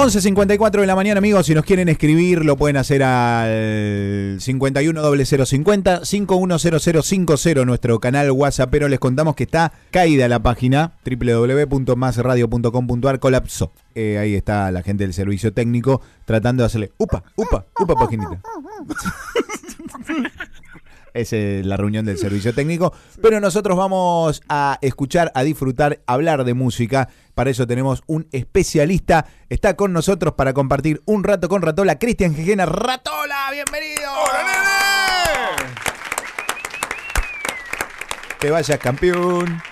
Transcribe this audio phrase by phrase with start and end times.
[0.00, 1.44] 11.54 de la mañana, amigos.
[1.44, 8.70] Si nos quieren escribir, lo pueden hacer al 510050 510050, nuestro canal WhatsApp.
[8.70, 13.20] Pero les contamos que está caída la página www.masradio.com.ar.
[13.20, 13.72] Colapsó.
[13.94, 18.40] Eh, ahí está la gente del servicio técnico tratando de hacerle upa, upa, upa, paginita.
[21.14, 22.92] es eh, la reunión del servicio técnico.
[23.22, 27.08] Pero nosotros vamos a escuchar, a disfrutar, a hablar de música.
[27.34, 29.26] Para eso tenemos un especialista.
[29.48, 32.66] Está con nosotros para compartir un rato con Ratola, Cristian Gijena.
[32.66, 33.48] ¡Ratola!
[33.52, 34.10] ¡Bienvenido!
[34.12, 34.42] ¡Hola,
[35.62, 35.72] nene!
[38.38, 39.62] Que vayas campeón.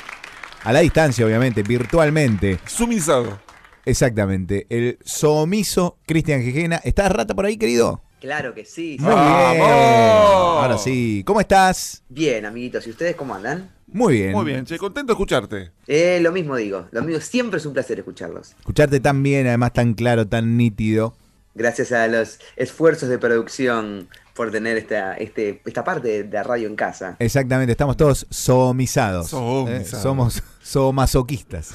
[0.65, 2.59] A la distancia, obviamente, virtualmente.
[2.67, 3.41] Sumizado.
[3.85, 4.67] Exactamente.
[4.69, 6.77] El somiso Cristian Gijena.
[6.85, 8.03] ¿Estás rata por ahí, querido?
[8.21, 8.97] Claro que sí.
[9.01, 9.19] Muy sí.
[9.19, 9.33] bien.
[9.33, 10.63] ¡Vamos!
[10.63, 11.23] Ahora sí.
[11.27, 12.03] ¿Cómo estás?
[12.09, 12.87] Bien, amiguitos.
[12.87, 13.71] ¿Y ustedes cómo andan?
[13.87, 14.33] Muy bien.
[14.33, 15.71] Muy bien, che, contento de escucharte.
[15.87, 16.87] Eh, lo mismo digo.
[16.91, 18.55] Lo mismo siempre es un placer escucharlos.
[18.59, 21.15] Escucharte tan bien, además tan claro, tan nítido.
[21.55, 26.77] Gracias a los esfuerzos de producción por tener esta, este, esta parte de, radio en
[26.77, 27.17] casa.
[27.19, 29.31] Exactamente, estamos todos somizados.
[29.31, 29.93] Somizados.
[29.93, 31.75] Eh, somos somasoquistas.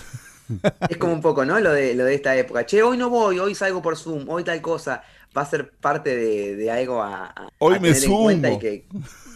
[0.90, 1.60] Es como un poco, ¿no?
[1.60, 2.66] Lo de, lo de esta época.
[2.66, 5.04] Che, hoy no voy, hoy salgo por Zoom, hoy tal cosa.
[5.36, 8.48] Va a ser parte de, de algo a, a- Hoy a me tener en cuenta
[8.50, 8.58] sumo.
[8.58, 8.86] y que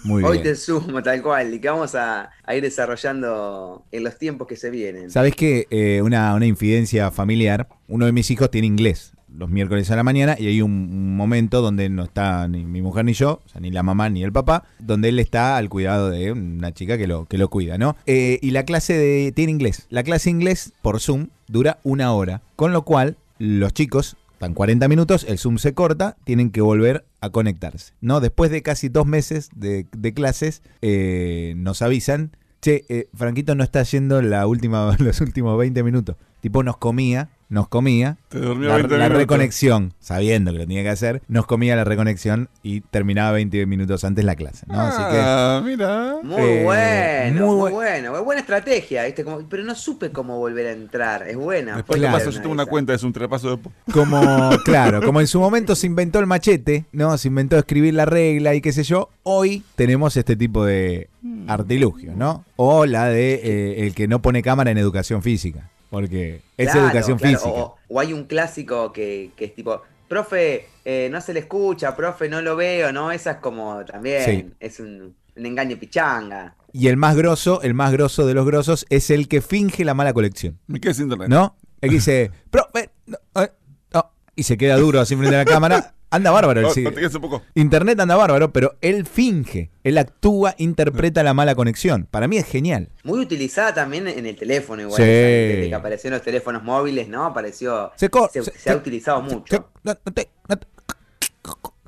[0.03, 0.43] Muy hoy bien.
[0.43, 1.53] te sumo, tal cual.
[1.53, 5.09] Y que vamos a, a ir desarrollando en los tiempos que se vienen.
[5.09, 5.67] ¿Sabes qué?
[5.69, 7.67] Eh, una, una infidencia familiar.
[7.87, 11.15] Uno de mis hijos tiene inglés los miércoles a la mañana y hay un, un
[11.15, 14.23] momento donde no está ni mi mujer ni yo, o sea, ni la mamá ni
[14.23, 17.77] el papá, donde él está al cuidado de una chica que lo, que lo cuida,
[17.77, 17.95] ¿no?
[18.07, 19.85] Eh, y la clase de tiene inglés.
[19.91, 24.53] La clase de inglés por Zoom dura una hora, con lo cual los chicos están
[24.53, 28.19] 40 minutos, el Zoom se corta, tienen que volver a conectarse, ¿no?
[28.19, 33.63] Después de casi dos meses de, de clases, eh, nos avisan, che, eh, Franquito no
[33.63, 36.17] está yendo la última, los últimos 20 minutos.
[36.41, 39.17] Tipo, nos comía, nos comía, Te durmió la, 20 la minutos.
[39.17, 44.03] reconexión, sabiendo que lo tenía que hacer, nos comía la reconexión y terminaba 20 minutos
[44.03, 44.79] antes la clase, ¿no?
[44.81, 45.19] Así que...
[45.19, 46.15] Ah, mira.
[46.23, 48.23] Muy Eh, bueno, muy muy, bu- bueno.
[48.23, 49.23] Buena estrategia, ¿viste?
[49.23, 51.27] Como- pero no supe cómo volver a entrar.
[51.27, 51.77] Es buena.
[51.77, 53.63] Después ser paso, yo tengo una cuenta, es un trepaso de...
[53.93, 57.17] Como, claro, como en su momento se inventó el machete, ¿no?
[57.17, 59.09] Se inventó escribir la regla y qué sé yo.
[59.23, 61.09] Hoy tenemos este tipo de
[61.47, 62.43] artilugios, ¿no?
[62.57, 65.69] O la de eh, el que no pone cámara en educación física.
[65.89, 67.51] Porque es Claro, educación claro, física.
[67.59, 71.95] O, o hay un clásico que, que es tipo, profe, eh, no se le escucha,
[71.95, 73.11] profe, no lo veo, ¿no?
[73.11, 74.53] Esa es como también, Sí.
[74.59, 76.55] es un, un engaño pichanga.
[76.73, 79.93] Y el más grosso, el más grosso de los grosos es el que finge la
[79.93, 80.59] mala colección.
[80.67, 81.29] Me quedé sin internet.
[81.29, 81.55] ¿No?
[81.81, 83.51] El que dice, profe, no, eh,
[83.93, 85.93] no", y se queda duro así frente a la cámara.
[86.09, 86.61] Anda bárbaro.
[86.73, 87.41] El no un poco.
[87.55, 92.07] Internet anda bárbaro, pero él finge, él actúa, interpreta la mala conexión.
[92.09, 92.89] Para mí es genial.
[93.03, 94.95] Muy utilizada también en el teléfono, igual.
[94.95, 95.03] Sí.
[95.03, 97.25] Desde que aparecieron los teléfonos móviles, ¿no?
[97.25, 97.91] Apareció.
[97.97, 99.43] Se, co- Se, se- se ha se- utilizado mucho.
[99.55, 100.67] se- no, no te, no te-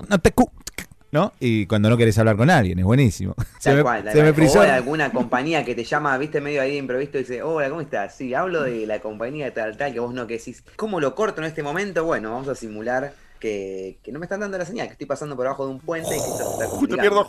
[0.08, 0.50] no te cu-
[1.12, 1.32] ¿no?
[1.40, 3.34] Y cuando no querés hablar con alguien, es buenísimo.
[3.58, 4.34] Se Tal me, cual, tal se me cual.
[4.34, 4.60] frizó.
[4.60, 7.68] O de alguna compañía que te llama, viste, medio ahí de imprevisto y dice, hola,
[7.68, 8.14] ¿cómo estás?
[8.16, 11.14] Sí, hablo de la compañía de tal, tal, que vos no, que decís, ¿cómo lo
[11.14, 12.04] corto en este momento?
[12.04, 15.34] Bueno, vamos a simular que, que no me están dando la señal, que estoy pasando
[15.34, 17.26] por abajo de un puente y que está Uy, te pierdo.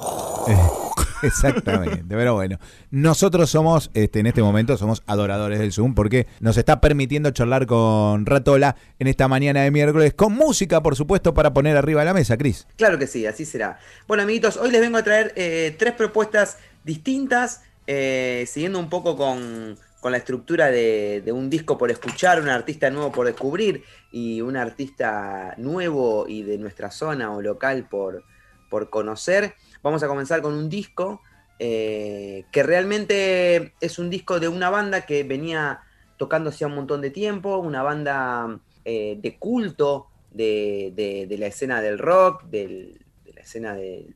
[0.48, 0.56] Eh,
[1.24, 6.58] Exactamente, pero bueno, nosotros somos, este, en este momento, somos adoradores del Zoom porque nos
[6.58, 11.54] está permitiendo charlar con Ratola en esta mañana de miércoles con música, por supuesto, para
[11.54, 12.68] poner arriba de la mesa, Cris.
[12.76, 13.80] Claro que sí, así será.
[14.08, 19.16] Bueno, amiguitos, hoy les vengo a traer eh, tres propuestas distintas, eh, siguiendo un poco
[19.16, 24.42] con, con la estructura de, un disco por escuchar, un artista nuevo por descubrir y
[24.42, 28.24] un artista nuevo y de nuestra zona o local por,
[28.70, 29.54] por conocer.
[29.84, 31.22] Vamos a comenzar con un disco
[31.60, 35.82] eh, que realmente es un disco de una banda que venía
[36.18, 41.80] tocando hacía un montón de tiempo, una banda eh, de culto de, de- la escena
[41.80, 44.16] del rock, del- de la escena del,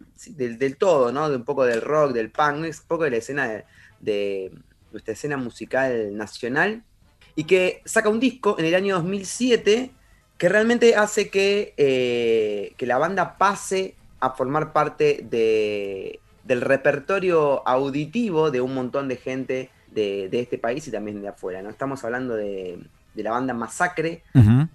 [0.58, 1.30] del, todo, ¿no?
[1.30, 3.64] De un poco del rock, del punk, un poco de la escena
[4.00, 4.52] de
[4.96, 6.84] nuestra escena musical nacional,
[7.36, 9.92] y que saca un disco en el año 2007
[10.38, 17.68] que realmente hace que, eh, que la banda pase a formar parte de, del repertorio
[17.68, 21.62] auditivo de un montón de gente de, de este país y también de afuera.
[21.62, 21.70] ¿no?
[21.70, 22.80] Estamos hablando de,
[23.14, 24.24] de la banda Masacre,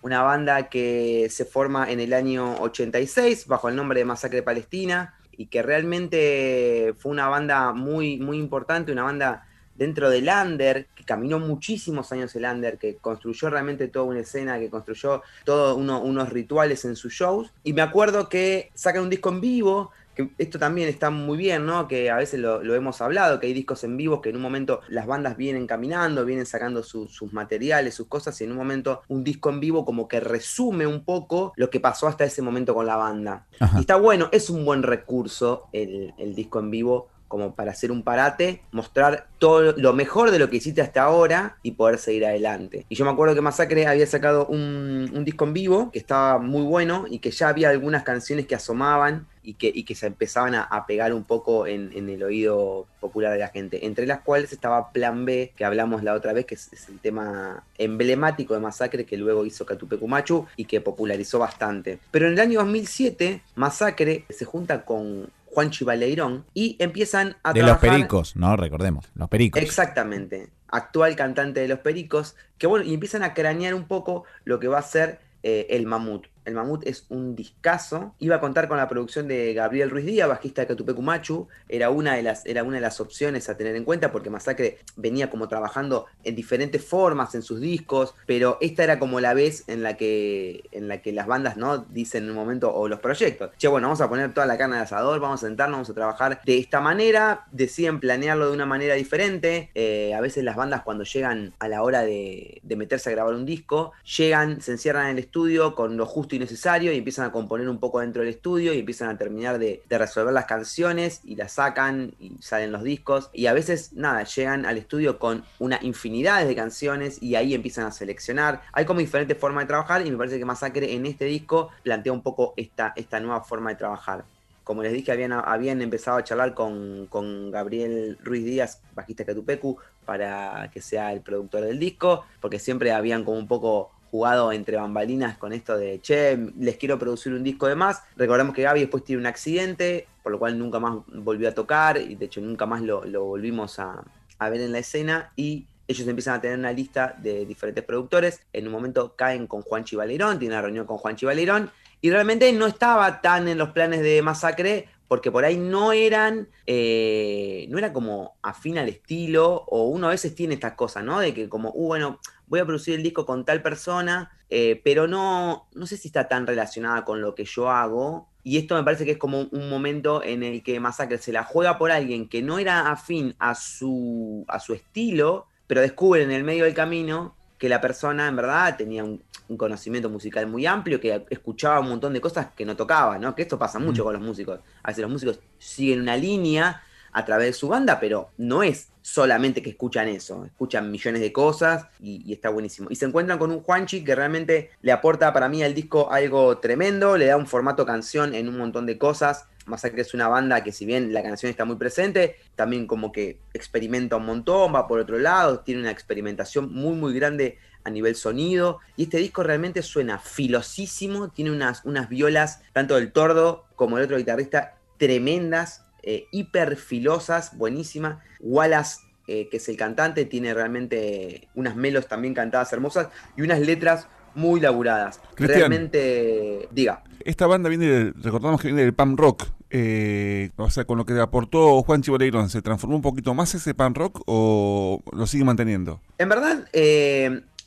[0.03, 5.15] una banda que se forma en el año 86 bajo el nombre de Masacre Palestina
[5.37, 9.47] y que realmente fue una banda muy, muy importante, una banda
[9.81, 14.61] dentro del under, que caminó muchísimos años el under, que construyó realmente toda una escena,
[14.61, 17.51] que construyó todos unos rituales en sus shows.
[17.65, 21.39] Y me acuerdo que sacan un disco en vivo, que que esto también está muy
[21.39, 21.89] bien, ¿no?
[21.89, 24.43] Que a veces lo, lo hemos hablado, que hay discos en vivo que en un
[24.43, 28.59] momento las bandas vienen caminando, vienen sacando su- sus materiales, sus cosas, y en un
[28.59, 32.43] momento un disco en vivo como que resume un poco lo que pasó hasta ese
[32.43, 33.47] momento con la banda.
[33.61, 33.79] Ajá.
[33.79, 37.93] Y está bueno, es un buen recurso el, el disco en vivo como para hacer
[37.93, 42.27] un parate, mostrar todo lo mejor de lo que hiciste hasta ahora y poder seguir
[42.27, 42.87] adelante.
[42.89, 46.63] Y yo me acuerdo que Masacre había sacado un, disco en vivo que estaba muy
[46.63, 51.15] bueno y que ya había algunas canciones que asomaban y que, se empezaban a, pegar
[51.15, 55.53] un poco en, el oído popular de la gente, entre las cuales estaba Plan B,
[55.57, 59.65] que hablamos la otra vez, que es, el tema emblemático de Masacre que luego hizo
[59.65, 62.01] Catupecu Machu y que popularizó bastante.
[62.11, 67.61] Pero en el año 2007, Masacre se junta con Juanchi Baleirón y empiezan a De
[67.61, 67.91] los trabajar...
[67.91, 68.57] pericos, ¿no?
[68.57, 69.63] Recordemos, los pericos.
[69.63, 70.49] Exactamente.
[70.69, 72.37] Actual cantante de Los Pericos.
[72.57, 75.85] Que bueno, y empiezan a cranear un poco lo que va a ser eh, el
[75.87, 76.29] Mamut.
[76.45, 78.15] El Mamut es un discazo.
[78.19, 81.49] Iba a contar con la producción de Gabriel Ruiz Díaz, bajista de Catupecu Machu.
[81.69, 84.79] Era una, de las, era una de las opciones a tener en cuenta porque Masacre
[84.97, 89.65] venía como trabajando en diferentes formas en sus discos, pero esta era como la vez
[89.69, 93.01] en la que, en la que las bandas no dicen en un momento o los
[93.01, 93.51] proyectos.
[93.59, 95.95] Che, bueno, vamos a poner toda la carne al asador, vamos a sentarnos, vamos a
[95.95, 97.47] trabajar de esta manera.
[97.53, 99.71] Deciden planearlo de una manera diferente.
[99.75, 103.35] Eh, a veces las bandas cuando llegan a la hora de, de meterse a grabar
[103.35, 107.27] un disco, llegan, se encierran en el estudio con lo justo y necesario y empiezan
[107.27, 111.21] a componer un poco dentro del estudio y empiezan a terminar de, resolver las canciones
[111.25, 113.31] y las sacan y salen los discos.
[113.33, 117.87] Y a veces, nada, llegan al estudio con una infinidad de canciones y ahí empiezan
[117.87, 118.63] a seleccionar.
[118.73, 122.13] Hay como diferentes formas de trabajar y me parece que Masacre en este disco plantea
[122.13, 124.25] un poco esta, esta nueva forma de trabajar.
[124.65, 129.79] Como les dije, habían, habían empezado a charlar con, con Gabriel Ruiz Díaz, bajista Catupecu,
[130.05, 134.77] para que sea el productor del disco, porque siempre habían como un poco jugado entre
[134.77, 138.03] bambalinas con esto de, che, les quiero producir un disco de más.
[138.17, 141.99] Recordemos que Gaby después tiene un accidente, por lo cual nunca más volvió a tocar,
[141.99, 144.05] y de hecho nunca más lo, volvimos a,
[144.41, 148.41] ver en la escena, y ellos empiezan a tener una lista de diferentes productores.
[148.53, 151.71] En un momento caen con Juanchi Valerón, tienen una reunión con Juanchi Valerón,
[152.01, 156.49] y realmente no estaba tan en los planes de Masacre, porque por ahí no eran,
[156.67, 161.19] eh, no era como afín al estilo, o uno a veces tiene estas cosas, ¿no?
[161.19, 165.07] De que como, uh, bueno, voy a producir el disco con tal persona, eh, pero
[165.07, 168.29] no, no sé si está tan relacionada con lo que yo hago.
[168.43, 171.45] Y esto me parece que es como un momento en el que Masacre se la
[171.45, 176.33] juega por alguien que no era afín a su, a su estilo, pero descubre en
[176.33, 180.67] el medio del camino que la persona en verdad tenía un, un conocimiento musical muy
[180.67, 183.35] amplio, que escuchaba un montón de cosas que no tocaba, ¿no?
[183.37, 184.05] Que esto pasa mucho Mm.
[184.05, 184.61] con los músicos.
[184.83, 186.83] A veces los músicos siguen una línea
[187.13, 191.33] a través de su banda, pero no es solamente que escuchan eso, escuchan millones de
[191.33, 192.89] cosas y, está buenísimo.
[192.91, 196.59] Y se encuentran con un Juanchi que realmente le aporta para mí al disco algo
[196.59, 199.47] tremendo, le da un formato canción en un montón de cosas.
[199.67, 203.39] Masacre es una banda que si bien la canción está muy presente, también como que
[203.55, 208.17] experimenta un montón, va por otro lado, tiene una experimentación muy muy grande a nivel
[208.17, 208.81] sonido.
[208.97, 214.05] Y este disco realmente suena filosísimo, tiene unas, unas violas, tanto del tordo como el
[214.05, 218.19] otro guitarrista, tremendas, eh, hiper filosas, buenísimas.
[218.41, 223.61] Wallace, eh, que es el cantante, tiene realmente unas melos también cantadas hermosas y unas
[223.61, 225.21] letras muy laburadas.
[225.37, 227.03] Realmente, diga.
[227.25, 229.47] Esta banda viene, del- recordamos que viene del punk rock.
[229.73, 233.73] eh, o sea, con lo que aportó Juan Chiboleirón, ¿se transformó un poquito más ese
[233.73, 236.01] punk rock o lo sigue manteniendo?
[236.19, 236.67] En verdad,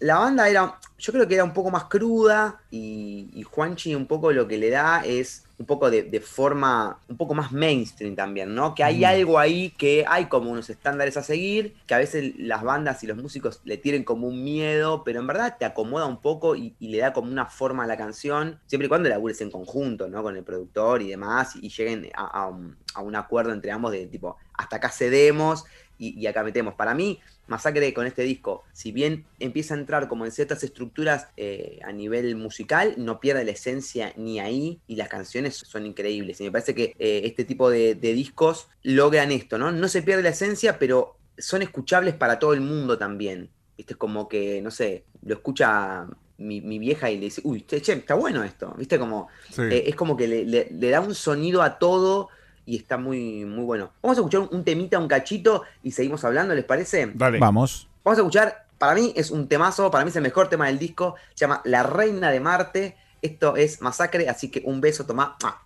[0.04, 4.08] la banda era, yo creo que era un poco más cruda y, y Juanchi un
[4.08, 8.16] poco lo que le da es un poco de, de forma, un poco más mainstream
[8.16, 8.76] también, ¿no?
[8.76, 9.06] Que hay Mm.
[9.06, 13.08] algo ahí que hay como unos estándares a seguir, que a veces las bandas y
[13.08, 16.76] los músicos le tienen como un miedo, pero en verdad te acomoda un poco y,
[16.80, 20.10] y le da como una forma a la canción, siempre y cuando labures en conjunto,
[20.10, 20.24] ¿no?
[20.24, 23.72] Con el productor y demás, y, y lleguen a, a un, a un acuerdo entre
[23.72, 25.64] ambos de tipo, hasta acá cedemos
[25.98, 26.74] y, y acá metemos.
[26.76, 31.28] Para mí, Masacre con este disco, si bien empieza a entrar como en ciertas estructuras
[31.36, 36.40] eh, a nivel musical, no pierde la esencia ni ahí y las canciones son increíbles.
[36.40, 39.72] Y me parece que eh, este tipo de, de discos logran esto, ¿no?
[39.72, 43.50] No se pierde la esencia, pero son escuchables para todo el mundo también.
[43.78, 46.06] Viste, es como que, no sé, lo escucha
[46.38, 48.74] mi, mi vieja y le dice, uy, che, che, está bueno esto.
[48.78, 49.64] Viste, como Sí.
[49.64, 52.30] eh, es como que le, le- le da un sonido a todo
[52.66, 53.92] y está muy, muy bueno.
[54.02, 57.12] Vamos a escuchar un, un temita, un cachito y seguimos hablando, ¿les parece?
[57.14, 57.40] Dale.
[57.40, 57.88] Vamos.
[58.04, 60.78] Vamos a escuchar, para mí es un temazo, para mí es el mejor tema del
[60.78, 62.98] disco, se llama La Reina de Marte.
[63.22, 65.38] Esto es Masacre, así que un beso, tomá.
[65.42, 65.62] ¡Mua!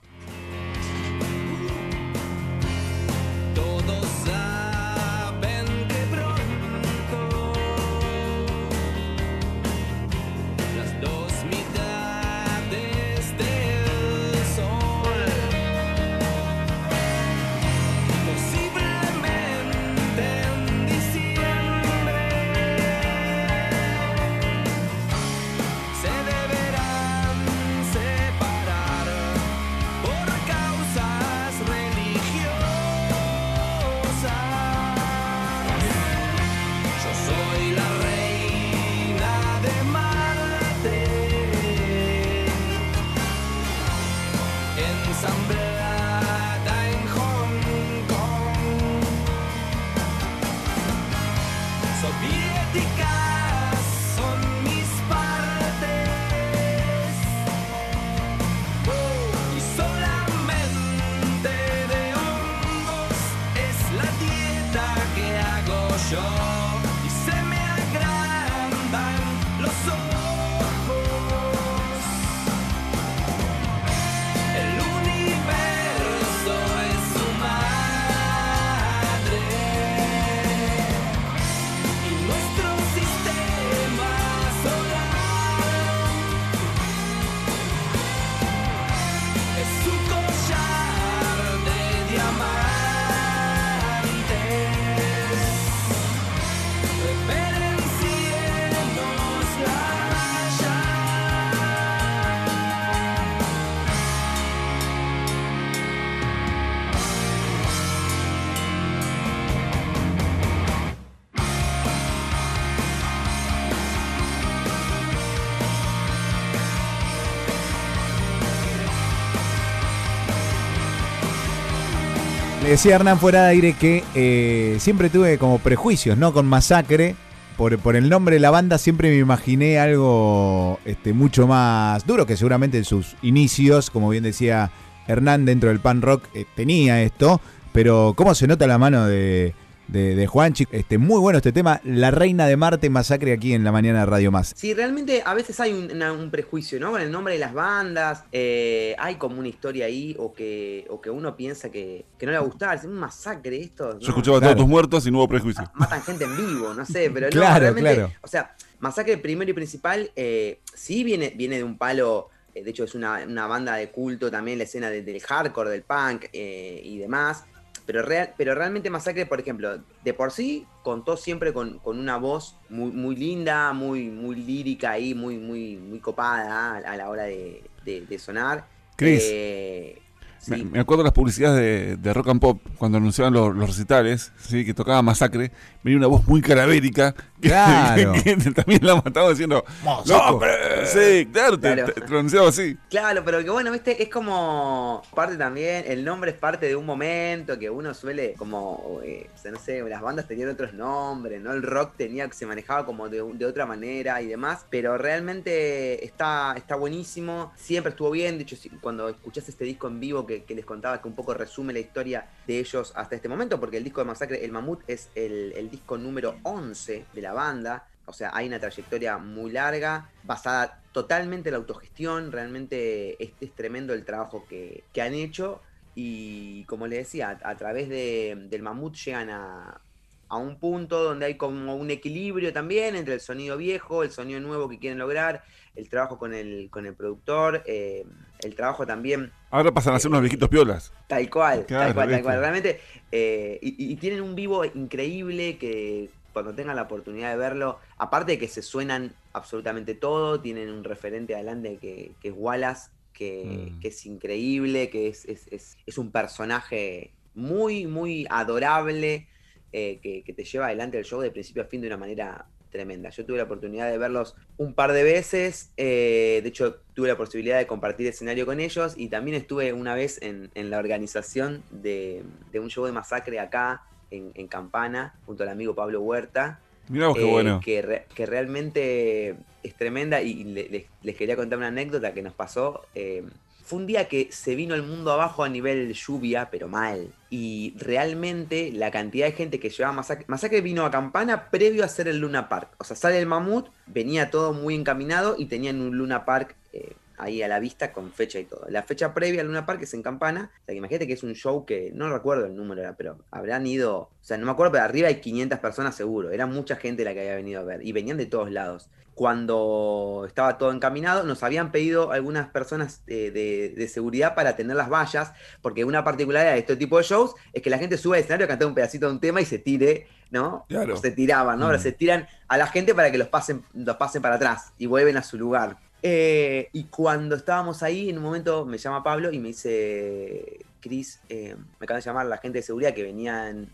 [122.67, 126.33] Decía Hernán fuera de aire que eh, siempre tuve como prejuicios, ¿no?
[126.33, 127.15] Con Masacre.
[127.55, 132.25] Por, por el nombre de la banda siempre me imaginé algo este, mucho más duro,
[132.25, 134.69] que seguramente en sus inicios, como bien decía
[135.07, 137.39] Hernán, dentro del pan rock eh, tenía esto.
[137.71, 139.55] Pero cómo se nota la mano de,
[139.87, 140.65] de, de Juanchi.
[140.71, 144.05] Este, muy bueno este tema, La Reina de Marte, Masacre aquí en la mañana de
[144.05, 144.53] Radio Más.
[144.55, 146.91] Sí, realmente a veces hay un, una- un prejuicio, ¿no?
[146.91, 148.23] Con el nombre de las bandas.
[148.31, 152.31] eh, hay como una historia ahí o que, o que uno piensa que, que no
[152.31, 152.77] le va a gustar.
[152.77, 153.93] Es un masacre esto.
[153.93, 153.99] ¿no?
[153.99, 154.53] Yo escuchaba Claro.
[154.53, 155.63] todos tus muertos y no hubo prejuicio.
[155.73, 157.93] Ma- Matan gente en vivo, no sé, pero no, Claro, realmente.
[157.95, 158.13] claro.
[158.21, 162.29] O sea, Masacre primero y principal, eh, sí viene, viene de un palo.
[162.53, 165.69] eh, de hecho, es una, una banda de culto también, la escena de- del hardcore,
[165.71, 167.43] del punk eh, y demás.
[167.87, 172.17] Pero, real, pero realmente Masacre, por ejemplo, de por sí contó siempre con, con una
[172.17, 177.09] voz muy, muy linda, muy, muy lírica ahí, muy, muy, muy copada a, a la
[177.09, 178.67] hora de, de- de sonar.
[178.97, 179.23] Chris.
[179.31, 180.01] Eh,
[180.39, 180.63] sí.
[180.63, 184.31] me acuerdo de las publicidades de, de Rock and Pop cuando anunciaban los, los recitales,
[184.39, 184.65] ¿sí?
[184.65, 185.51] que tocaba Masacre,
[185.83, 188.13] venía una voz muy caravérica que, Claro.
[188.23, 190.85] que también la mataba diciendo ¡Masacre!
[190.85, 191.93] Sí, claro, te, Claro.
[191.93, 192.77] te- te lo anunciaba así.
[192.89, 196.85] Claro, pero que bueno, viste, es como parte también, el nombre es parte de un
[196.85, 201.41] momento que uno suele como, eh, o sea, no sé, las bandas tenían otros nombres,
[201.41, 201.53] ¿no?
[201.53, 206.53] El rock tenía, se manejaba como de, de otra manera y demás, pero realmente está,
[206.57, 210.65] está buenísimo, siempre estuvo bien, de hecho, cuando escuchás este disco en vivo que, les
[210.65, 214.01] contaba que un poco resume la historia de ellos hasta este momento, porque el disco
[214.01, 218.31] de Masacre, el Mamut, es el, el disco número 11 de la banda, o sea,
[218.33, 222.31] hay una trayectoria muy larga, basada totalmente en la autogestión.
[222.31, 225.61] Realmente es, es tremendo el trabajo que, que han hecho.
[225.93, 229.81] Y como le decía, a, a través de- del mamut llegan a,
[230.29, 234.39] a un punto donde hay como un equilibrio también entre el sonido viejo, el sonido
[234.39, 235.43] nuevo que quieren lograr,
[235.75, 238.05] el trabajo con el, con el productor, eh,
[238.39, 240.91] el trabajo también Ahora pasan a ser unos viejitos piolas.
[241.07, 242.39] Tal cual, Claro, tal cual, tal cual.
[242.39, 247.79] Realmente, eh, y, y tienen un vivo increíble que cuando tengan la oportunidad de verlo,
[247.97, 252.89] aparte de que se suenan absolutamente todo, tienen un referente adelante que, que es Wallace,
[253.13, 253.79] que, Mm.
[253.79, 259.27] que es increíble, que es, es, es- es un personaje muy, muy adorable,
[259.71, 262.45] eh, que, que te lleva adelante el show de principio a fin de una manera
[262.69, 263.09] tremenda.
[263.09, 267.17] Yo tuve la oportunidad de verlos un par de veces, eh, de hecho tuve la
[267.17, 271.63] posibilidad de compartir escenario con ellos y también estuve una vez en, en la organización
[271.69, 276.59] de, de un show de masacre acá en, en Campana, junto al amigo Pablo Huerta,
[276.89, 277.59] Mirá vos qué eh, bueno.
[277.63, 282.21] que, re- que realmente es tremenda y le- les, les quería contar una anécdota que
[282.21, 282.81] nos pasó.
[282.95, 283.23] eh,
[283.67, 287.09] fue un día que se vino el mundo abajo a nivel lluvia, pero mal.
[287.29, 290.23] Y realmente la cantidad de gente que llevaba Masacre...
[290.29, 292.69] Masacre vino a Campana previo a hacer el Luna Park.
[292.77, 296.93] O sea, sale el mamut, venía todo muy encaminado y tenían un Luna Park eh,
[297.17, 298.65] ahí a la vista con fecha y todo.
[298.69, 300.49] La fecha previa al Luna Park es en Campana.
[300.61, 303.67] O sea, que imagínate que es un show que no recuerdo el número, pero habrán
[303.67, 303.97] ido...
[303.97, 306.31] O sea, no me acuerdo, pero arriba hay 500 personas seguro.
[306.31, 307.85] Era mucha gente la que había venido a ver.
[307.85, 313.31] Y venían de todos lados cuando estaba todo encaminado, nos habían pedido algunas personas eh,
[313.31, 315.33] de, de seguridad para tener las vallas,
[315.63, 318.45] porque una particularidad de este tipo de shows es que la gente sube al escenario
[318.45, 320.65] a cantar un pedacito de un tema y se tire, ¿no?
[320.69, 320.93] Claro.
[320.93, 321.65] O se tiraban, ¿no?
[321.65, 321.81] Ahora Mm.
[321.81, 325.17] se tiran a la gente para que los pasen, los pasen para atrás y vuelven
[325.17, 325.77] a su lugar.
[326.03, 331.21] Eh, y cuando estábamos ahí, en un momento me llama Pablo y me dice, Cris,
[331.27, 333.67] eh, me acaban de llamar la gente de seguridad que venían,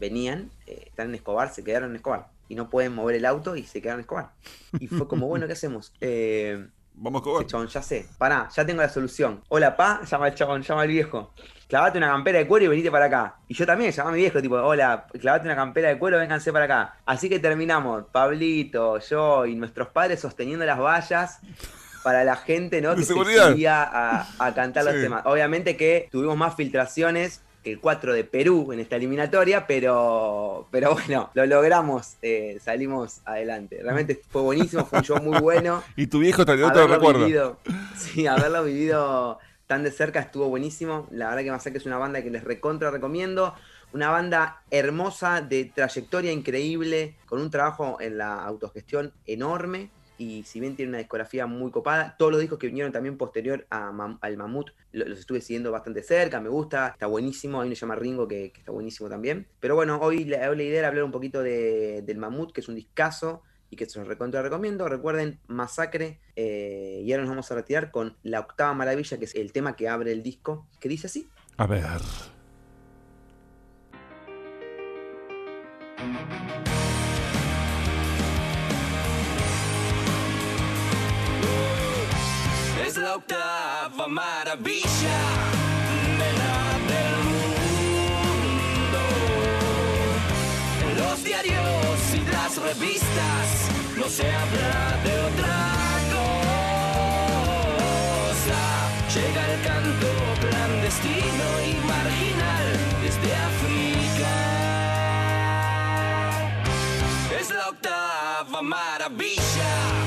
[0.00, 2.28] venían, eh, están en Escobar, se quedaron en Escobar.
[2.48, 4.30] Y no pueden mover el auto y se quedaron en Escobar.
[4.78, 5.92] Y fue como, bueno, ¿qué hacemos?
[6.00, 6.66] Eh,
[6.98, 7.46] Vamos a el cobrar.
[7.46, 8.06] chabón, ya sé.
[8.16, 9.42] Pará, ya tengo la solución.
[9.48, 11.34] Hola, pa, llama al chabón, llama al viejo.
[11.68, 13.36] Clavate una campera de cuero y venite para acá.
[13.48, 16.52] Y yo también, llama a mi viejo, tipo, hola, clavate una campera de cuero, vénganse
[16.52, 16.96] para acá.
[17.04, 21.40] Así que terminamos, Pablito, yo y nuestros padres sosteniendo las vallas
[22.02, 22.90] para la gente, ¿no?
[22.94, 23.50] De Que se seguridad.
[23.50, 25.22] subía a, a cantar los temas.
[25.26, 31.30] Obviamente que tuvimos más filtraciones el 4 de Perú en esta eliminatoria, pero, pero bueno,
[31.34, 33.78] lo logramos, eh, salimos adelante.
[33.82, 37.20] Realmente fue buenísimo, fue un show muy bueno Y tu viejo te haberlo recuerdo.
[37.20, 37.58] vivido,
[37.96, 41.06] sí, haberlo vivido tan de cerca estuvo buenísimo.
[41.10, 43.54] La verdad que Masacre es una banda que les recontra recomiendo.
[43.92, 49.90] Una banda hermosa, de trayectoria increíble, con un trabajo en la autogestión enorme.
[50.18, 53.66] Y si bien tiene una discografía muy copada, todos los discos que vinieron también posterior
[53.70, 57.60] a Mam- al Mamut lo- los estuve siguiendo bastante cerca, me gusta, está buenísimo.
[57.60, 59.46] Hay uno que se llama Ringo que, que está buenísimo también.
[59.60, 62.60] Pero bueno, hoy la, hoy la idea era hablar un poquito de- del Mamut, que
[62.62, 64.88] es un discazo y que se los recontra recomiendo.
[64.88, 66.20] Recuerden, Masacre.
[66.36, 69.76] eh, y ahora nos vamos a retirar con La Octava Maravilla, que es el tema
[69.76, 71.28] que abre el disco, que dice así.
[71.58, 71.82] A ver.
[83.16, 85.18] la octava maravilla
[86.20, 86.56] de la,
[86.90, 89.02] del mundo.
[90.82, 93.48] En los diarios y las revistas
[93.96, 95.56] no se habla de otra
[96.14, 96.32] cosa.
[99.14, 100.10] Llega el canto
[100.42, 102.66] clandestino y marginal
[103.02, 104.32] desde África.
[107.40, 110.05] Es la octava maravilla.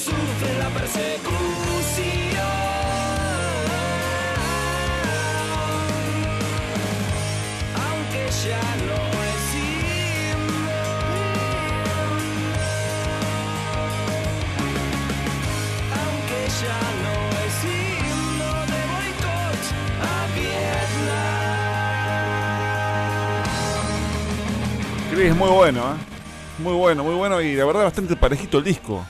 [0.00, 1.20] Sufren la persecución.
[7.84, 9.46] Aunque ya no es.
[16.00, 19.62] Aunque ya no es himno de boicot
[20.00, 21.60] a Vietnam.
[25.10, 25.98] Chris, muy bueno, ¿eh?
[26.58, 29.04] Muy bueno, muy bueno y la verdad bastante parejito el disco.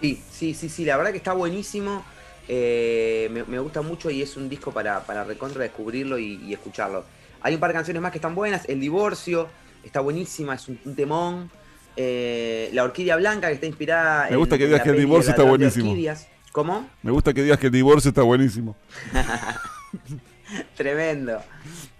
[0.00, 2.04] Sí, sí, sí, sí, la verdad que está buenísimo.
[2.48, 6.52] eh, me, me gusta mucho y es un disco para, para recontra descubrirlo y, y
[6.52, 7.04] escucharlo.
[7.40, 8.68] Hay un par de canciones más que están buenas.
[8.68, 9.48] El divorcio
[9.84, 11.50] está buenísima, es un, un temón.
[11.96, 14.28] Eh, la orquídea blanca que está inspirada.
[14.30, 15.90] Me gusta que digas que el divorcio está buenísimo.
[15.90, 16.28] Orquídeas.
[16.52, 16.88] ¿Cómo?
[17.02, 18.76] Me gusta que digas que el divorcio está buenísimo.
[20.76, 21.42] Tremendo.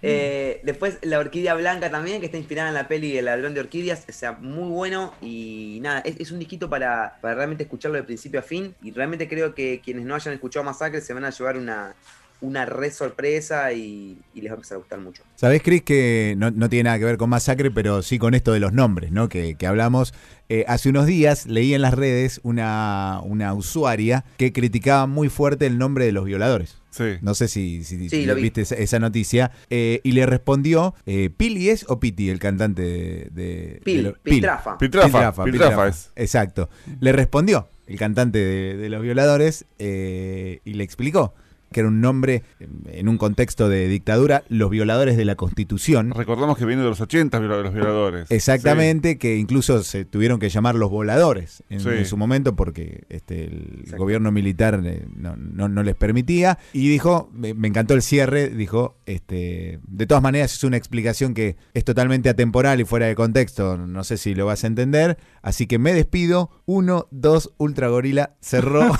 [0.01, 3.59] Eh, después la orquídea blanca también, que está inspirada en la peli El ladrón de
[3.59, 4.05] orquídeas.
[4.07, 5.13] O sea, muy bueno.
[5.21, 8.75] Y nada, es, es un disquito para, para realmente escucharlo de principio a fin.
[8.81, 11.95] Y realmente creo que quienes no hayan escuchado Masacre se van a llevar una,
[12.41, 15.23] una re sorpresa y, y les va a empezar a gustar mucho.
[15.35, 18.53] ¿Sabés, Cris, que no, no tiene nada que ver con Masacre, pero sí con esto
[18.53, 19.27] de los nombres, ¿no?
[19.29, 20.13] Que, que hablamos.
[20.47, 25.65] Eh, hace unos días leí en las redes una, una usuaria que criticaba muy fuerte
[25.67, 26.77] el nombre de los violadores.
[26.91, 27.03] Sí.
[27.21, 28.43] No sé si, si- Sí, si lo vi.
[28.43, 29.51] viste esa, esa noticia.
[29.69, 33.27] Eh, y le respondió, eh, ¿Pili es o Piti, el cantante de...
[33.31, 34.77] de- Pil, de lo- Piltrafa.
[34.77, 36.11] Piltrafa, Piltrafa es.
[36.15, 36.69] Exacto.
[36.99, 41.33] Le respondió el cantante de, de los violadores eh, y le explicó
[41.71, 46.11] que era un nombre eh, en un contexto de dictadura, los violadores de la Constitución.
[46.11, 48.31] Recordamos que viene de los 80 viola- los violadores.
[48.31, 51.89] Exactamente, que incluso se tuvieron que llamar los voladores en, Sí.
[51.89, 53.97] en su momento porque este, el Exacto.
[53.97, 56.57] gobierno militar eh, no, no- no les permitía.
[56.73, 61.33] Y dijo, me, me encantó el cierre, dijo, este, de todas maneras es una explicación
[61.33, 65.17] que es totalmente atemporal y fuera de contexto, no sé si lo vas a entender,
[65.41, 68.91] así que me despido, uno, dos, Ultra Gorila cerró,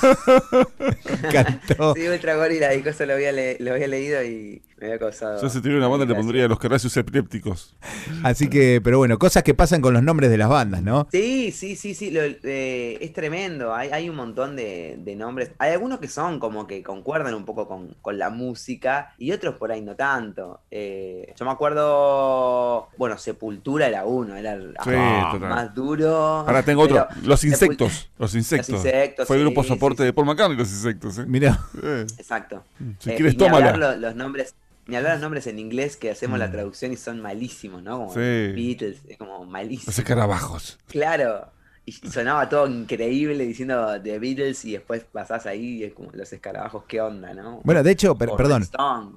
[1.32, 1.94] cantó.
[1.94, 5.40] Sí, Ultra Gorila, y cosa lo había, le- lo había leído y me había causado.
[5.42, 7.76] Yo si tuviera una banda le pondría los carracios epilépticos.
[8.22, 11.06] Así que, pero bueno, cosas que pasan con los nombres de las bandas, ¿no?
[11.12, 13.74] Sí, sí, sí, sí, lo- eh, es tremendo.
[13.74, 15.50] Hay, hay un montón de, de nombres.
[15.58, 19.56] Hay algunos que son como que concuerdan un poco con, con la música y otros
[19.56, 20.60] por ahí no tanto.
[20.70, 26.10] Eh, yo me acuerdo, bueno, Sepultura era uno, era el Sí, ah, más duro.
[26.16, 27.06] Ahora tengo otro.
[27.14, 28.10] Pero Los insectos.
[28.18, 28.68] Los insectos.
[28.76, 30.06] insectos, Fue el grupo soporte sí.
[30.06, 31.18] de Paul McCartney, los insectos.
[31.18, 31.24] ¿eh?
[31.26, 32.62] Mira, Eh, Exacto.
[32.98, 33.76] Si Eh, quieres, hablar tómala.
[33.76, 34.54] lo- los nombres.
[34.86, 36.40] Ni hablar los nombres en inglés que hacemos Mm.
[36.40, 37.98] la traducción y son malísimos, ¿no?
[37.98, 38.18] Como Sí.
[38.20, 39.86] Beatles, es como malísimo.
[39.88, 40.78] Los escarabajos.
[40.88, 41.52] Claro.
[41.86, 46.32] Y sonaba todo increíble diciendo The Beatles y después pasás ahí y es como los
[46.32, 47.60] escarabajos, ¿qué onda, no?
[47.64, 48.64] bueno, de hecho, per- perdón.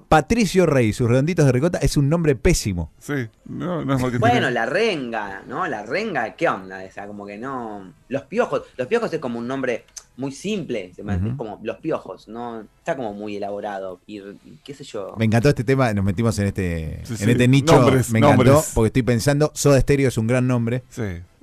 [0.08, 2.90] Patricio Rey, sus redonditos de ricota, es un nombre pésimo.
[2.98, 4.18] Sí, no, no es marketing.
[4.20, 5.66] Bueno, la renga, ¿no?
[5.68, 6.82] La renga, ¿qué onda?
[6.84, 7.92] O sea, como que no.
[8.08, 8.62] Los piojos.
[8.76, 9.84] Los piojos es como un nombre
[10.16, 10.92] muy simple.
[10.94, 11.28] se me- Ujú.
[11.28, 12.60] es como los piojos, ¿no?
[12.78, 14.00] Está como muy elaborado.
[14.06, 14.20] Y
[14.64, 15.14] qué sé yo.
[15.18, 17.30] Me encantó este tema, nos metimos en este, Sí, en sí.
[17.30, 17.74] este nicho.
[17.80, 18.70] Nombres, me encantó nombres.
[18.74, 20.82] porque estoy pensando, Soda Stereo es un gran nombre.
[20.90, 21.02] Sí.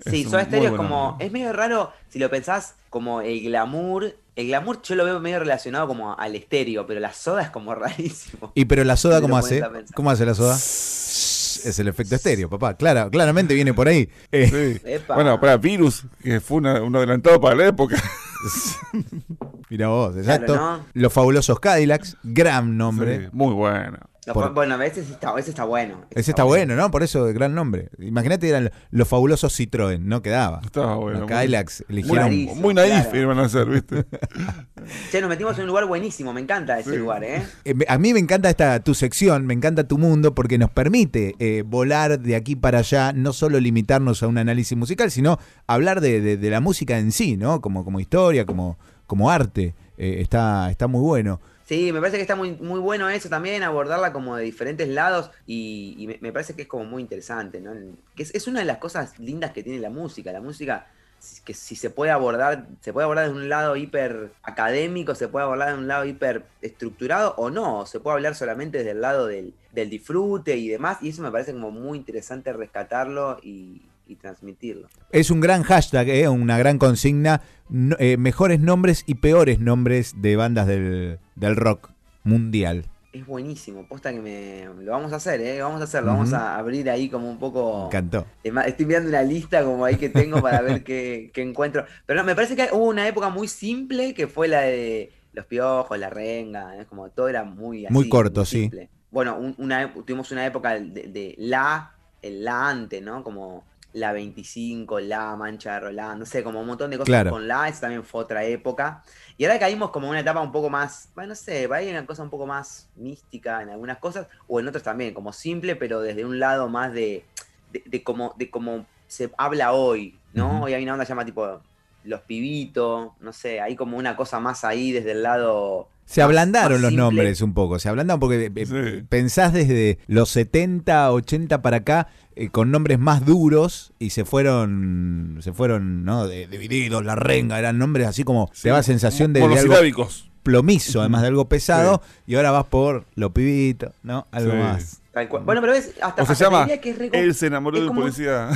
[0.10, 1.08] Sí, Soda Stereo es como.
[1.10, 1.26] nombre.
[1.26, 4.16] Es medio raro si lo pensás como el glamour.
[4.36, 7.76] El glamour yo lo veo medio relacionado como al estéreo, pero la soda es como
[7.76, 8.52] rarísimo.
[8.56, 9.62] Y pero la soda, ¿cómo hace?
[9.94, 10.56] ¿Cómo hace la soda?
[10.56, 12.74] Es el efecto estéreo, papá.
[12.76, 14.10] Clara, claramente viene por ahí.
[14.32, 15.04] Eh, Sí.
[15.14, 18.02] Bueno, para Virus, que fue una- un adelantado para la época.
[19.70, 20.56] mira vos, exacto.
[20.56, 20.86] ¿no?
[20.94, 23.26] Los fabulosos Cadillacs, gran nombre.
[23.26, 23.98] Sí, muy bueno.
[24.26, 26.06] Por- Bueno, ese está, ese está bueno.
[26.12, 26.92] Ese está bueno, ¿no?
[26.92, 27.90] Por eso, gran nombre.
[28.00, 30.62] Imagínate, eran los fabulosos Citroën, no quedaba.
[30.64, 31.22] Estaba bueno.
[31.22, 31.56] los Muy,
[31.90, 32.60] eligieron.
[32.62, 33.20] muy naif claro.
[33.20, 34.06] iban a ser, ¿viste?
[35.12, 36.98] Che, nos metimos en un lugar buenísimo, me encanta ese Sí.
[36.98, 37.44] lugar, ¿eh?
[37.66, 41.36] Eh, A mí me encanta esta tu sección, me encanta tu mundo porque nos permite
[41.40, 46.02] eh, volar de aquí para allá, no solo limitarnos a un análisis musical, sino hablar
[46.02, 47.62] de, de- de la música en sí, ¿no?
[47.62, 49.76] Como, como historia, como, como arte.
[49.98, 51.40] Eh, está, está muy bueno.
[51.72, 55.32] Sí, me parece que está muy, muy bueno eso también, abordarla como de diferentes lados
[55.46, 57.72] y, y me, parece que es como muy interesante, ¿no?
[58.14, 60.34] Que es, es una de las cosas lindas que tiene la música.
[60.34, 64.36] La música, si- que si se puede abordar, se puede abordar de un lado hiper
[64.44, 68.80] académico, se puede abordar de un lado hiper estructurado o no, se puede hablar solamente
[68.80, 72.52] desde el lado del, del disfrute y demás, y eso me parece como muy interesante
[72.52, 74.88] rescatarlo y, y transmitirlo.
[75.12, 77.42] Es un gran hashtag, eh, una gran consigna.
[77.70, 81.92] No- eh, mejores nombres y peores nombres de bandas del, del rock
[82.24, 82.86] mundial.
[83.14, 85.62] Es buenísimo, posta que me lo vamos a hacer, ¿eh?
[85.62, 87.88] Vamos a hacerlo, vamos a abrir ahí como un Me poco...
[87.88, 88.26] encantó.
[88.44, 91.86] Estoy mirando una lista como ahí que tengo para ver qué, qué encuentro.
[92.06, 95.46] Pero no, me parece que hubo una época muy simple que fue la de los
[95.46, 98.72] piojos, la renga, es como todo era muy así, Muy corto, sí.
[99.12, 103.24] Bueno, un- una, ep- tuvimos una época de, de la, el la antes, ¿no?
[103.26, 107.32] Como la 25, la mancha de Roland, no sé, como un montón de cosas Claro.
[107.32, 109.04] con la, esa también fue otra época.
[109.38, 112.06] Y ahora caímos como en una etapa un poco más, bueno, no sé, hay una
[112.06, 116.00] cosa un poco más mística en algunas cosas, o en otras también, como simple, pero
[116.02, 117.26] desde un lado más de,
[117.72, 120.64] de, de cómo, de cómo se habla hoy, ¿no?
[120.64, 121.62] Hoy hay una onda que se llama tipo
[122.04, 125.88] los pibitos, no sé, hay como una cosa más ahí desde el lado...
[126.06, 126.98] Se ablandaron los simple.
[127.06, 129.04] nombres un poco, se ablandan porque eh, Sí.
[129.08, 135.38] pensás desde los 70, 80 para acá eh, con nombres más duros y se fueron,
[135.42, 136.28] se fueron, ¿no?
[136.28, 140.10] De- divididos, la renga, eran nombres así como Sí, te daba sensación de, de algo
[140.44, 144.28] plomizo, además de algo pesado, y ahora vas por lo pibito, ¿no?
[144.32, 144.58] Algo Sí.
[144.58, 145.02] más.
[145.14, 145.44] Tal cual.
[145.44, 147.88] Bueno, pero ves, hasta, O se hasta llama que es Él se enamoró de un
[147.90, 148.50] como- policía.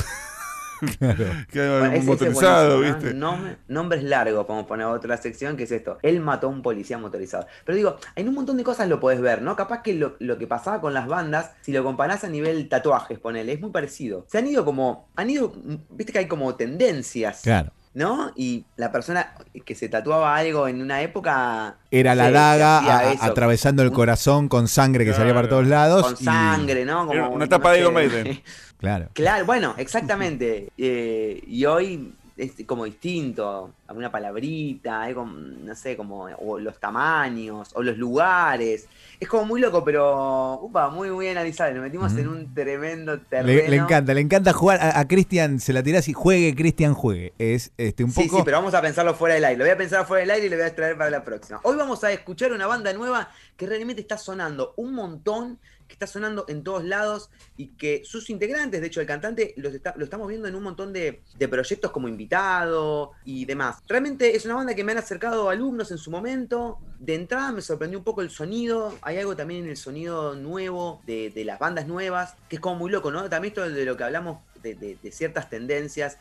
[1.00, 1.26] Claro.
[1.52, 3.14] que Bueno, es motorizado, buenísimo, ¿viste?
[3.16, 3.38] ¿no?
[3.38, 5.98] Nom- nombres largos, podemos poner otra sección, que es esto.
[6.02, 7.48] Él mató a un policía motorizado.
[7.66, 9.56] Pero digo, en un montón de cosas lo podés ver, ¿no?
[9.56, 13.20] Capaz que lo, lo que pasaba con las bandas, si lo comparás a nivel tatuajes,
[13.20, 14.26] ponele, es muy parecido.
[14.30, 15.54] Se han ido como, han ido,
[15.90, 17.72] viste que hay como tendencias, Claro.
[17.96, 18.32] ¿No?
[18.36, 19.34] Y la persona
[19.66, 21.78] que se tatuaba algo en una época...
[21.90, 25.34] Era la se- daga se hacía a- eso, atravesando el corazón con sangre que salía
[25.34, 26.04] para todos lados.
[26.04, 27.08] Con y- sangre, ¿no?
[27.08, 27.80] Como, una tapa no de.
[27.80, 28.44] Iron Maiden.
[28.78, 29.10] Claro.
[29.14, 30.70] Claro, bueno, exactamente.
[30.78, 37.70] Eh, y hoy es como distinto, alguna palabrita, algo, no sé, como o los tamaños,
[37.74, 38.88] o los lugares.
[39.20, 41.76] Es como muy loco, pero upa, muy, muy analizable.
[41.76, 43.62] Nos metimos en un tremendo terreno.
[43.64, 44.80] Le, le encanta, le encanta jugar.
[44.82, 47.34] A, a Cristian se la tirás y juegue, Cristian juegue.
[47.38, 48.38] Es este un Sí, poco.
[48.38, 49.58] sí, pero vamos a pensarlo fuera del aire.
[49.58, 51.62] Lo voy a pensar fuera del aire y lo voy a traer para la próxima.
[51.64, 56.08] Hoy vamos a escuchar una banda nueva que realmente está sonando un montón, que está
[56.08, 60.04] sonando en todos lados y que sus integrantes, de hecho el cantante, los está- lo
[60.04, 63.78] estamos viendo en un montón de, de proyectos como invitado y demás.
[63.88, 66.80] Realmente es una banda que me han acercado alumnos en su momento.
[67.00, 68.98] De entrada me sorprendió un poco el sonido.
[69.02, 72.78] Hay algo también en el sonido nuevo de, de las bandas nuevas, que es como
[72.78, 73.30] muy loco, ¿no?
[73.30, 76.18] También esto de lo que hablamos de, de- ciertas tendencias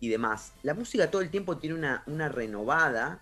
[0.00, 0.52] y demás.
[0.62, 3.20] La música todo el tiempo tiene una, una renovada,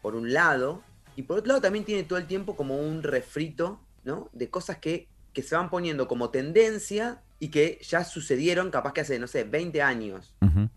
[0.00, 0.82] por un lado,
[1.16, 4.28] y por otro lado también tiene todo el tiempo como un refrito, ¿no?
[4.32, 9.02] De cosas que, que se van poniendo como tendencia y que ya sucedieron capaz que
[9.02, 10.34] hace, no sé, 20 años,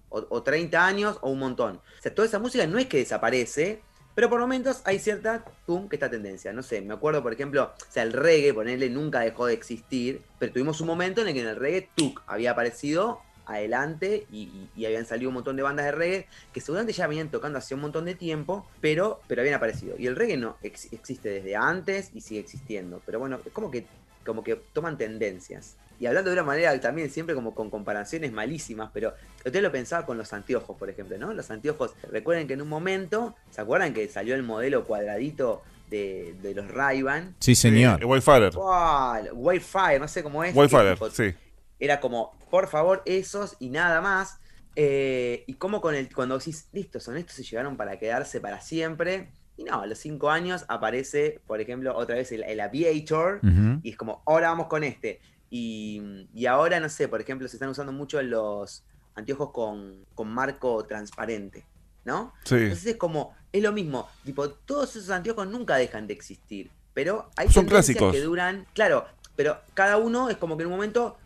[0.10, 1.78] o, o 30 años, o un montón.
[1.78, 3.82] O sea, toda esa música no es que desaparece,
[4.16, 6.52] pero por momentos hay cierta, pum, que esta tendencia.
[6.52, 10.24] No sé, me acuerdo, por ejemplo, o sea, el reggae, ponerle, nunca dejó de existir,
[10.40, 14.44] pero tuvimos un momento en el que en el reggae, tuk, había aparecido adelante y,
[14.44, 17.58] y- y habían salido un montón de bandas de reggae que seguramente ya venían tocando
[17.58, 19.96] hace un montón de tiempo, pero, pero habían aparecido.
[19.98, 23.02] Y el reggae no ex- existe desde antes y sigue existiendo.
[23.06, 23.86] Pero bueno, es como que,
[24.26, 25.76] como que toman tendencias.
[26.00, 30.06] Y hablando de una manera también siempre como con comparaciones malísimas, pero usted lo pensaba
[30.06, 31.34] con los anteojos, por ejemplo, ¿no?
[31.34, 36.36] Los anteojos, recuerden que en un momento, ¿se acuerdan que salió el modelo cuadradito de,
[36.44, 37.36] de los Ray-Ban?
[37.40, 38.04] Sí, señor.
[38.04, 38.54] Eh, Wayfarer.
[38.54, 39.34] ¡Wow!
[39.34, 40.54] Wayfire, no sé cómo es.
[40.94, 41.34] Tipo, sí.
[41.80, 44.40] Era como, por favor, esos y nada más.
[44.76, 48.62] Eh, y como con el, cuando decís, listo, son estos y llegaron para quedarse para
[48.62, 49.32] siempre.
[49.58, 53.40] Y no, a los cinco años aparece, por ejemplo, otra vez el, el Aviator.
[53.82, 55.20] Y es como, ahora vamos con este.
[55.50, 58.84] Y, y ahora, no sé, por ejemplo, se están usando mucho los
[59.16, 61.66] anteojos con, con marco transparente,
[62.06, 62.34] ¿no?
[62.44, 62.56] Sí.
[62.56, 67.32] Entonces es como, es lo mismo, tipo, todos esos anteojos nunca dejan de existir, pero
[67.36, 68.14] hay Son clásicos.
[68.14, 71.18] que duran, claro, pero cada uno es como que en un momento,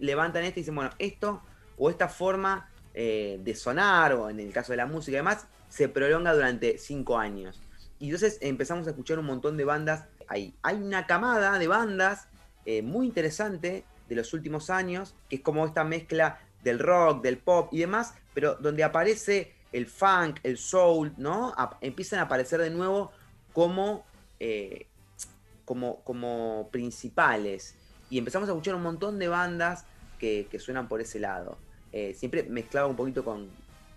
[0.00, 1.42] levantan este y dicen, bueno, esto
[1.78, 5.46] o esta forma eh, de sonar, o en el caso de la música y demás,
[5.68, 7.60] se prolonga durante cinco años.
[7.98, 10.54] Y entonces empezamos a escuchar un montón de bandas ahí.
[10.62, 12.28] Hay una camada de bandas
[12.66, 17.38] eh, muy interesante de los últimos años, que es como esta mezcla del rock, del
[17.38, 21.54] pop y demás, pero donde aparece el funk, el soul, ¿no?
[21.80, 23.10] Empiezan a aparecer de nuevo
[23.52, 24.04] como,
[24.38, 24.86] eh,
[25.64, 27.76] como, como principales.
[28.14, 29.86] Y empezamos a escuchar un montón de bandas
[30.20, 31.58] que, que suenan por ese lado.
[31.90, 33.48] Eh, siempre mezclado un poquito con,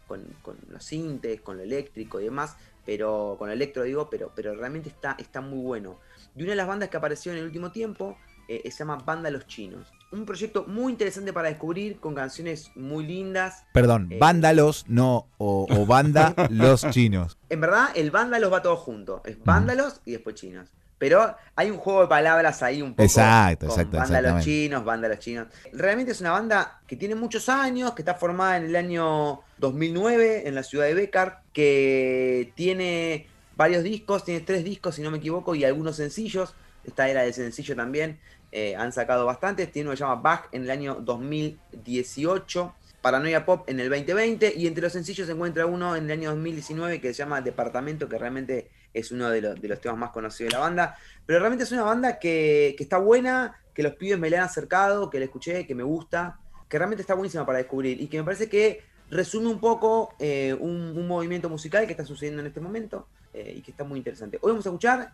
[0.08, 4.32] con, con los sintes, con lo eléctrico y demás, pero con lo electro digo, pero,
[4.36, 6.00] pero realmente está, está muy bueno.
[6.36, 9.30] Y una de las bandas que apareció en el último tiempo eh, se llama Banda
[9.30, 9.86] Los Chinos.
[10.12, 13.66] Un proyecto muy interesante para descubrir, con canciones muy lindas.
[13.72, 14.18] Perdón, Eh.
[14.20, 17.38] vándalos, no, o, o banda los chinos.
[17.50, 19.22] En verdad, el Vándalos va todo junto.
[19.26, 20.70] Es Vándalos y después Chinos.
[21.00, 23.04] Pero hay un juego de palabras ahí un poco.
[23.04, 24.44] Exacto, con exacto, Banda Los.
[24.44, 25.48] Chinos, Banda Los Chinos.
[25.74, 30.48] Realmente es una banda que tiene muchos años, que está formada en el año 2009
[30.48, 35.18] en la ciudad de Becar, que tiene varios discos, tiene tres discos si no me
[35.20, 36.56] equivoco, y algunos sencillos.
[36.84, 38.20] Esta era de sencillo también.
[38.52, 39.72] eh, han sacado bastantes.
[39.72, 42.74] Tiene uno que se llama Back en el año 2018.
[43.02, 46.30] Paranoia Pop en el 2020 y entre los sencillos se encuentra uno en el año
[46.32, 50.12] 2019 que se llama Departamento, que realmente es uno de los, de los temas más
[50.12, 50.96] conocidos de la banda.
[51.26, 54.44] Pero realmente es una banda que, que está buena, que los pibes me le han
[54.44, 58.18] acercado, que la escuché, que me gusta, que realmente está buenísima para descubrir y que
[58.18, 62.48] me parece que resume un poco eh, un, un movimiento musical que está sucediendo en
[62.48, 64.38] este momento eh, y que está muy interesante.
[64.42, 65.14] Hoy vamos a escuchar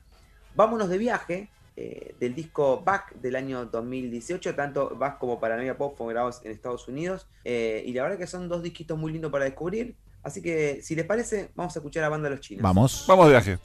[0.55, 5.97] Vámonos de viaje eh, del disco Back del año 2018, tanto Back como Paranoia Pop
[5.97, 9.31] fueron grabados en Estados Unidos eh, y la verdad que son dos disquitos muy lindos
[9.31, 9.95] para descubrir.
[10.23, 12.63] Así que si les parece, vamos a escuchar a Banda Los Chinos.
[12.63, 13.05] Vamos.
[13.07, 13.59] Vamos de viaje.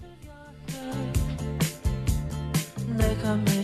[2.96, 3.62] Déjame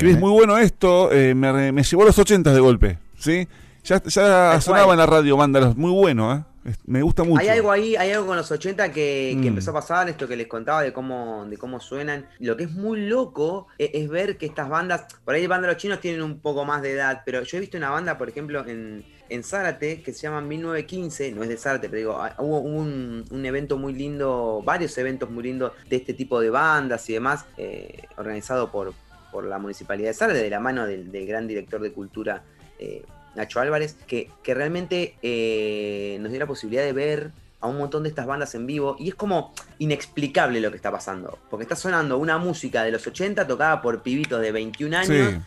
[0.00, 3.46] Ves muy bueno esto, eh, me, me llevó a los 80 de golpe, ¿sí?
[3.84, 4.94] Ya, ya sonaba cual.
[4.94, 6.44] en la radio Vándalos, muy bueno, ¿eh?
[6.86, 7.40] Me gusta mucho.
[7.40, 9.46] Hay algo ahí, hay algo con los 80 que, que Mm.
[9.48, 12.26] empezó a pasar, esto que les contaba de cómo, de cómo suenan.
[12.38, 15.78] Lo que es muy loco e- es, ver que estas bandas, por ahí bandas los
[15.78, 18.66] chinos tienen un poco más de edad, pero yo he visto una banda, por ejemplo,
[18.66, 22.60] en, en Zárate, que se llama 1915, no es de Zárate, pero digo, ah, hubo
[22.60, 27.14] un, un evento muy lindo, varios eventos muy lindos de este tipo de bandas y
[27.14, 28.92] demás, eh, organizado por,
[29.30, 32.42] por la Municipalidad de Zárate, de la mano del, del gran director de cultura.
[32.78, 33.02] eh,
[33.36, 38.02] Nacho Álvarez, que, que realmente eh, nos dio la posibilidad de ver a un montón
[38.02, 41.76] de estas bandas en vivo y es como inexplicable lo que está pasando, porque está
[41.76, 45.40] sonando una música de los 80 tocada por pibitos de 21 años Sí.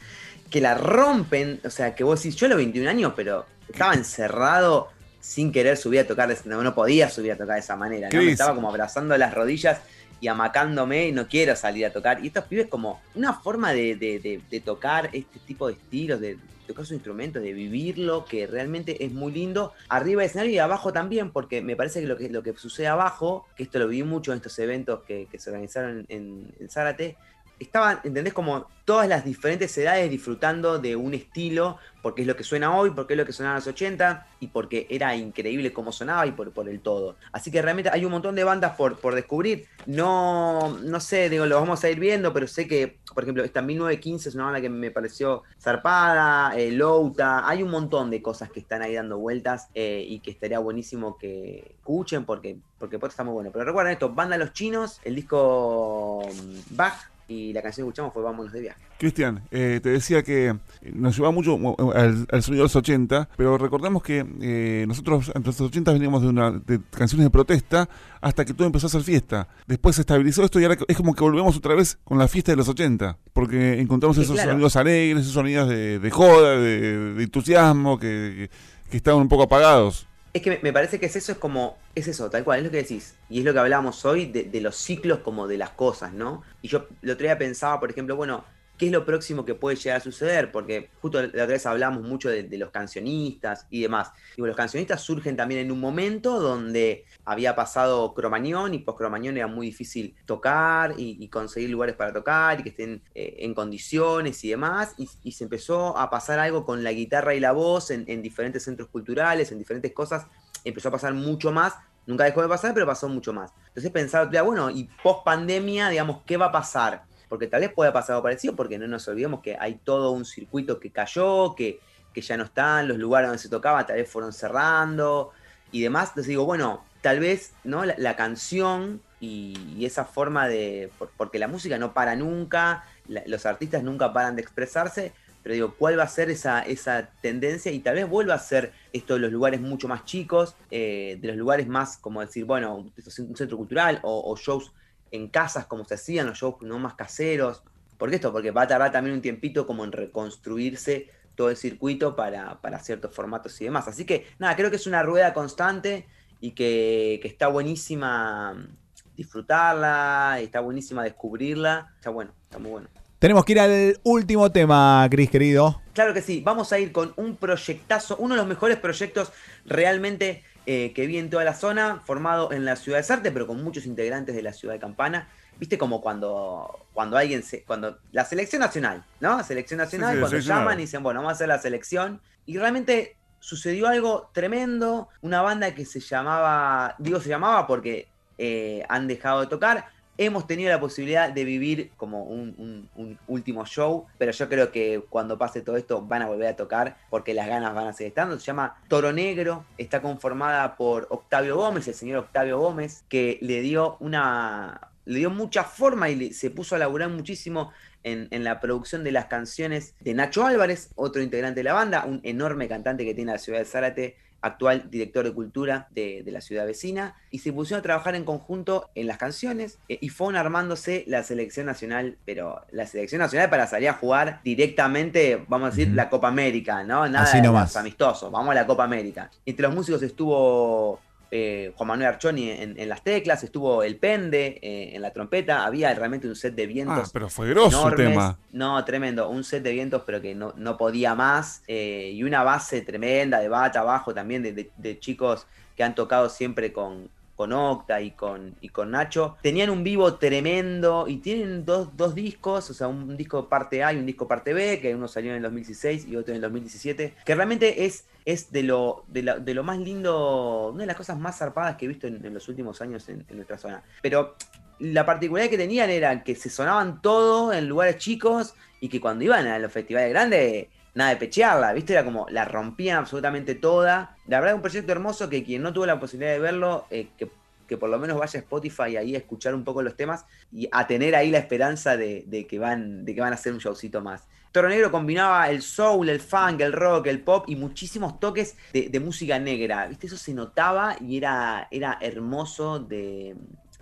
[0.49, 3.93] que la rompen, o sea, que vos decís, yo a los 21 años, pero estaba
[3.95, 8.09] encerrado sin querer subir a tocar, no, no podía subir a tocar de esa manera,
[8.11, 8.19] ¿no?
[8.21, 9.79] Estaba como abrazando las rodillas
[10.23, 12.23] y amacándome y no quiero salir a tocar.
[12.23, 16.85] Y estos pibes como una forma de, de- tocar este tipo de estilos, de tocar
[16.85, 19.73] sus instrumentos, de vivirlo, que realmente es muy lindo.
[19.89, 22.87] Arriba del escenario y abajo también, porque me parece que lo que, lo que sucede
[22.87, 27.17] abajo, que esto lo vi mucho en estos eventos que, se organizaron en Zárate,
[27.63, 28.33] estaban, ¿entendés?
[28.33, 32.91] Como todas las diferentes edades disfrutando de un estilo, porque es lo que suena hoy,
[32.91, 36.31] porque es lo que sonaba en los 80, y porque era increíble cómo sonaba y
[36.33, 37.15] por, por el todo.
[37.31, 39.67] Así que realmente hay un montón de bandas por, por descubrir.
[39.85, 43.61] No, no sé, digo, lo vamos a ir viendo, pero sé que, por ejemplo, esta
[43.61, 48.51] 1915 es una banda que me pareció zarpada, eh, Louta, hay un montón de cosas
[48.51, 53.09] que están ahí dando vueltas eh, y que estaría buenísimo que escuchen porque, porque por
[53.09, 53.49] está muy bueno.
[53.53, 58.13] Pero recuerden esto, Banda Los Chinos, el disco mm, Bach y la canción que escuchamos
[58.13, 58.79] fue Vámonos de viaje.
[58.99, 60.55] Cristian, eh, te decía que eh,
[60.93, 65.27] nos lleva mucho eh, al, al sonido de los 80, pero recordemos que eh, nosotros
[65.35, 67.89] entre los 80 veníamos de, una, de canciones de protesta
[68.21, 69.47] hasta que todo empezó a ser fiesta.
[69.67, 72.51] Después se estabilizó esto y ahora es como que volvemos otra vez con la fiesta
[72.51, 74.51] de los 80, porque encontramos esos claro.
[74.51, 79.27] sonidos alegres, esos sonidos de, de joda, de, de entusiasmo, que, que- que estaban un
[79.27, 80.05] poco apagados.
[80.33, 82.71] Es que me, parece que es eso, es como, es eso, tal cual, es lo
[82.71, 83.15] que decís.
[83.29, 86.41] Y es lo que hablábamos hoy de, de los ciclos como de las cosas, ¿no?
[86.63, 88.43] Y yo el otro día pensaba, por ejemplo, bueno,
[88.77, 90.51] ¿qué es lo próximo que puede llegar a suceder?
[90.51, 94.11] Porque justo la otra vez hablamos mucho de, los cancionistas y demás.
[94.35, 99.37] Digo, los cancionistas surgen también en un momento donde había pasado Cromañón y post Cromañón
[99.37, 103.53] era muy difícil tocar y, y conseguir lugares para tocar y que estén eh, en
[103.53, 104.93] condiciones y demás.
[104.97, 108.21] Y, y se empezó a pasar algo con la guitarra y la voz en, en
[108.21, 110.27] diferentes centros culturales, en diferentes cosas.
[110.63, 111.73] Empezó a pasar mucho más
[112.05, 113.51] Nunca dejó de pasar, pero pasó mucho más.
[113.69, 117.03] Entonces pensaba, bueno, y post pandemia, digamos, ¿qué va a pasar?
[117.33, 120.23] Porque tal vez pueda pasar algo parecido, porque no nos olvidemos que hay todo un
[120.23, 121.79] circuito que cayó, que,
[122.13, 125.31] que ya no están, los lugares donde se tocaba tal vez fueron cerrando
[125.71, 126.09] y demás.
[126.09, 127.85] Entonces digo, bueno, tal vez ¿no?
[127.85, 130.91] la, canción y, esa forma de.
[130.99, 135.73] Por, porque la música no para nunca, los artistas nunca paran de expresarse, pero digo,
[135.75, 137.71] ¿cuál va a ser esa, esa tendencia?
[137.71, 141.27] Y tal vez vuelva a ser esto de los lugares mucho más chicos, eh, de
[141.29, 144.71] los lugares más, como decir, bueno, un centro cultural o, shows
[145.13, 147.63] en casas como se hacían, los shows no más caseros.
[147.97, 148.33] ¿Por qué esto?
[148.33, 152.79] Porque va a tardar también un tiempito como en reconstruirse todo el circuito para, para
[152.79, 153.87] ciertos formatos y demás.
[153.87, 156.07] Así que, nada, creo que es una rueda constante
[156.39, 158.67] y que, que está buenísima
[159.15, 161.93] disfrutarla, está buenísima descubrirla.
[161.95, 162.89] Está bueno, está muy bueno.
[163.19, 165.79] Tenemos que ir al último tema, Cris, querido.
[165.93, 169.31] Claro que sí, vamos a ir con un proyectazo, uno de los mejores proyectos
[169.63, 173.47] realmente eh, que vi en toda la zona, formado en la ciudad de Sarte, pero
[173.47, 175.27] con muchos integrantes de la ciudad de Campana.
[175.59, 177.63] Viste como cuando, cuando alguien se.
[177.63, 179.43] cuando La selección nacional, ¿no?
[179.43, 182.21] Selección nacional, sí, sí, cuando sí, llaman y dicen, bueno, vamos a hacer la selección.
[182.45, 185.09] Y realmente sucedió algo tremendo.
[185.21, 186.95] Una banda que se llamaba.
[186.97, 191.91] Digo, se llamaba porque eh, han dejado de tocar hemos tenido la posibilidad de vivir
[191.97, 192.89] como un,
[193.27, 196.97] último show, pero yo creo que cuando pase todo esto van a volver a tocar
[197.09, 198.39] porque las ganas van a seguir estando.
[198.39, 203.61] Se llama Toro Negro, está conformada por Octavio Gómez, el señor Octavio Gómez, que le
[203.61, 204.89] dio una.
[205.05, 207.71] le dio mucha forma y le, se puso a laburar muchísimo
[208.03, 212.05] en, en, la producción de las canciones de Nacho Álvarez, otro integrante de la banda,
[212.05, 216.31] un enorme cantante que tiene la ciudad de Zárate, actual director de cultura de, de,
[216.31, 220.09] la ciudad vecina, y se pusieron a trabajar en conjunto en las canciones eh, y
[220.09, 225.67] fueron armándose la selección nacional, pero la selección nacional para salir a jugar directamente, vamos
[225.67, 227.07] a decir, la Copa América, ¿no?
[227.07, 227.75] Nada Así de nomás.
[227.75, 229.31] amistosos, vamos a la Copa América.
[229.45, 230.99] Entre los músicos estuvo
[231.35, 235.65] eh, Juan Manuel Archoni en, en, las teclas, estuvo el Pende eh, en la trompeta,
[235.65, 237.07] había realmente un set de vientos.
[237.07, 238.37] Ah, pero fue grosso el tema.
[238.51, 241.63] No, tremendo, un set de vientos, pero que no, no podía más.
[241.67, 245.95] Eh, y una base tremenda de bata abajo también, de, de, de, chicos que han
[245.95, 249.37] tocado siempre con, con Octa y con, y con Nacho.
[249.41, 253.93] Tenían un vivo tremendo y tienen dos, dos discos, o sea, un disco parte A
[253.93, 256.41] y un disco parte B, que uno salió en el 2016 y otro en el
[256.41, 260.87] 2017, que realmente es es de lo, de, la, de, lo más lindo, una de
[260.87, 263.83] las cosas más zarpadas que he visto en, los últimos años en, en, nuestra zona.
[264.01, 264.35] Pero
[264.79, 269.23] la particularidad que tenían era que se sonaban todo en lugares chicos y que cuando
[269.23, 271.93] iban a los festivales grandes, nada de pechearla, ¿viste?
[271.93, 274.15] Era como, la rompían absolutamente toda.
[274.27, 277.07] La verdad es un proyecto hermoso que quien no tuvo la posibilidad de verlo, eh,
[277.17, 277.29] que
[277.67, 280.67] que por lo menos vaya a Spotify ahí a escuchar un poco los temas y
[280.71, 283.59] a tener ahí la esperanza de, de, que, van, de que van a hacer un
[283.59, 284.27] showcito más.
[284.51, 288.99] Toro Negro combinaba el soul, el funk, el rock, el pop y muchísimos toques de,
[288.99, 289.87] música negra.
[289.87, 290.05] ¿Viste?
[290.05, 293.35] Eso se notaba y era, era hermoso de,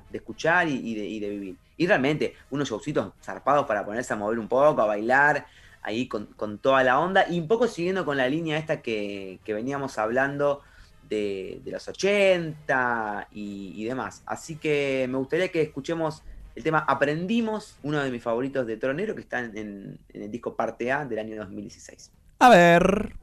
[0.10, 1.56] de escuchar y, y, de, y, de, vivir.
[1.76, 5.46] Y realmente, unos showcitos zarpados para ponerse a mover un poco, a bailar,
[5.82, 7.26] ahí con, toda la onda.
[7.30, 10.62] Y un poco siguiendo con la línea esta que, veníamos hablando
[11.10, 14.24] de, los 80 y, demás.
[14.26, 16.24] Así que me gustaría que escuchemos
[16.56, 20.32] el tema Aprendimos, uno de mis favoritos de Tronero, que está en, en, en el
[20.32, 22.12] disco Parte A del año 2016.
[22.40, 23.14] A ver.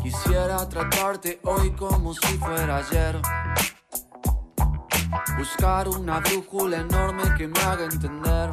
[0.00, 3.20] Quisiera tratarte hoy como si fuera ayer.
[5.36, 8.52] Buscar una brújula enorme que me haga entender.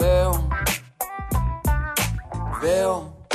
[0.00, 0.48] Veo,
[2.60, 3.26] veo.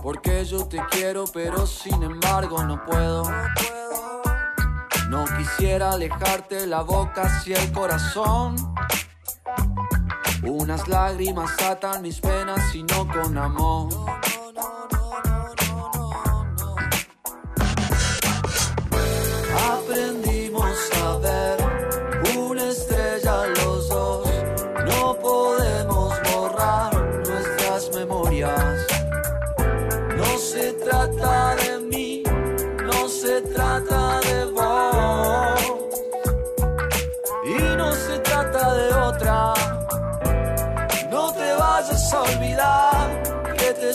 [0.00, 3.24] Porque yo te quiero, pero sin embargo no puedo.
[5.08, 8.73] No quisiera alejarte la boca si el corazón.
[10.46, 14.13] Unas lágrimas atan mis penas y no con amor.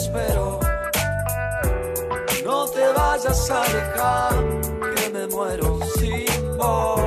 [0.09, 0.59] Espero.
[2.43, 4.33] No te vayas a alejar,
[4.95, 6.99] que me muero sin vos.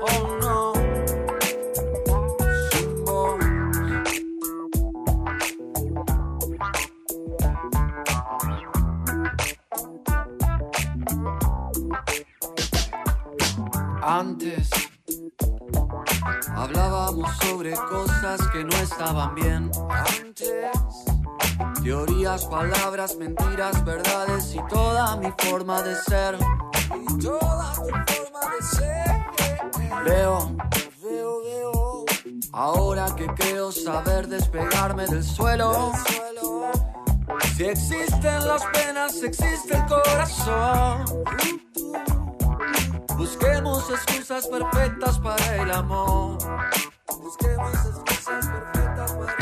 [0.00, 0.72] Oh no,
[2.70, 3.38] sin vos.
[14.02, 14.70] Antes
[16.56, 19.70] hablábamos sobre cosas que no estaban bien.
[19.90, 20.89] Antes
[21.82, 26.38] teorías, palabras, mentiras, verdades y toda mi forma de ser.
[30.04, 30.56] Veo,
[31.02, 32.04] veo, veo.
[32.52, 35.92] Ahora que creo saber despegarme del suelo.
[37.56, 41.04] Si existen las penas, existe el corazón.
[43.16, 46.38] Busquemos excusas perfectas para el amor.
[47.22, 49.39] Busquemos excusas perfectas para el amor.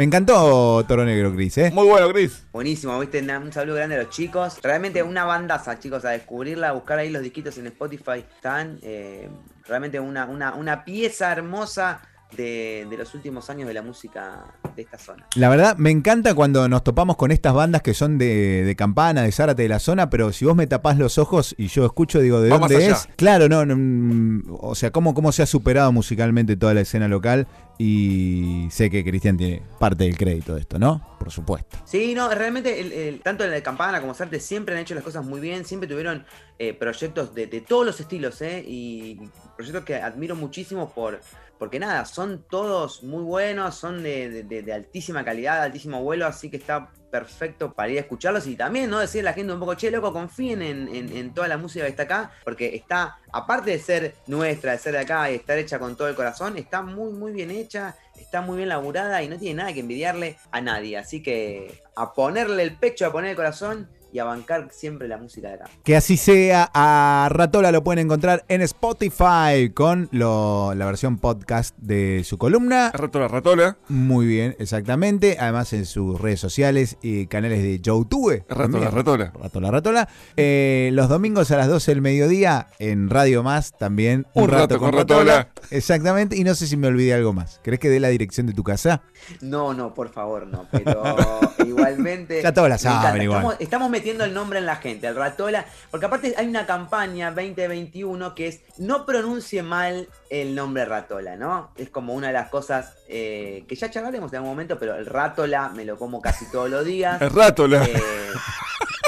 [0.00, 1.70] Me encantó Toro Negro, Cris, ¿eh?
[1.74, 2.46] Muy bueno, Chris.
[2.54, 4.58] Buenísimo, viste, un saludo grande a los chicos.
[4.62, 8.20] Realmente una bandaza, chicos, a descubrirla, a buscar ahí los disquitos en Spotify.
[8.20, 9.28] Están eh,
[9.66, 12.00] realmente una, una, una pieza hermosa
[12.32, 14.46] de, de los últimos años de la música
[14.76, 15.26] de esta zona.
[15.36, 19.22] La verdad, me encanta cuando nos topamos con estas bandas que son de, de Campana,
[19.22, 22.20] de Zárate, de la zona, pero si vos me tapás los ojos y yo escucho,
[22.20, 22.92] digo, ¿de dónde allá.
[22.92, 23.08] es?
[23.16, 27.08] Claro, no, no, mm, o sea, cómo, cómo se ha superado musicalmente toda la escena
[27.08, 27.46] local
[27.78, 31.16] y sé que Cristian tiene parte del crédito de esto, ¿no?
[31.18, 31.78] Por supuesto.
[31.84, 35.24] Sí, no, realmente el- el- tanto la Campana como Sarte siempre han hecho las cosas
[35.24, 36.24] muy bien, siempre tuvieron
[36.58, 38.62] eh, proyectos de, de todos los estilos, ¿eh?
[38.66, 39.18] Y
[39.56, 41.20] proyectos que admiro muchísimo por,
[41.60, 46.90] porque nada, son todos muy buenos, son de, altísima calidad, altísimo vuelo, así que está
[47.10, 48.98] perfecto para ir a escucharlos y también, ¿no?
[48.98, 51.84] Decirle a la gente un poco, che, loco, confíen en, en- en toda la música
[51.84, 55.58] que está acá, porque está, aparte de ser nuestra, de ser de acá y estar
[55.58, 59.28] hecha con todo el corazón, está muy, muy bien hecha, está muy bien laburada y
[59.28, 60.96] no tiene nada que envidiarle a nadie.
[60.96, 65.16] Así que a ponerle el pecho, a poner el corazón y a bancar siempre la
[65.18, 65.64] música de acá.
[65.84, 71.76] Que así sea, a Ratola lo pueden encontrar en Spotify con lo- la versión podcast
[71.78, 72.90] de su columna.
[72.92, 73.76] Ratola, ratola.
[73.88, 75.36] Muy bien, exactamente.
[75.40, 78.44] Además en sus redes sociales y canales de YouTube.
[78.48, 78.92] Ratola, también.
[78.92, 79.32] ratola.
[79.40, 80.08] Ratola, Ratola.
[80.36, 84.26] Eh, los domingos a las 12 del mediodía en Radio Más también.
[84.34, 85.48] Un rato con Ratola.
[85.70, 86.36] Exactamente.
[86.36, 87.60] Y no sé si me olvidé algo más.
[87.62, 89.02] ¿Querés que dé la dirección de tu casa?
[89.40, 90.66] No, no, por favor, no.
[90.70, 91.02] Pero
[91.66, 92.42] igualmente.
[92.42, 93.38] Ya todos la saben igual.
[93.38, 95.66] Estamos, estamos metiendo el nombre en la gente, el Ratola.
[95.90, 101.70] Porque aparte hay una campaña 2021 que es no pronuncie mal el nombre Ratola, ¿no?
[101.76, 105.06] Es como una de las cosas eh, que ya charlaremos en algún momento, pero el
[105.06, 107.20] Ratola me lo como casi todos los días.
[107.20, 107.84] Es ratola.
[107.84, 107.98] Eh,